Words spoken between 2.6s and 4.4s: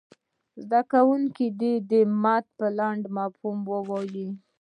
لنډ مفهوم ووایي.